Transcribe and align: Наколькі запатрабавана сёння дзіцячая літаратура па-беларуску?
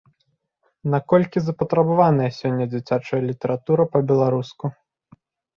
Наколькі 0.93 1.37
запатрабавана 1.49 2.25
сёння 2.39 2.65
дзіцячая 2.73 3.21
літаратура 3.29 3.83
па-беларуску? 3.97 4.65